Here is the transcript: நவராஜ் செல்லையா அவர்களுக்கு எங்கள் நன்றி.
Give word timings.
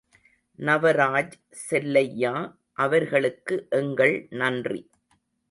நவராஜ் 0.59 1.35
செல்லையா 1.69 2.33
அவர்களுக்கு 2.71 3.67
எங்கள் 3.69 4.27
நன்றி. 4.29 4.81